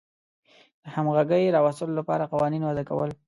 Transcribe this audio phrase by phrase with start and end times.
[0.83, 3.09] د همغږۍ راوستلو لپاره قوانین وضع کول.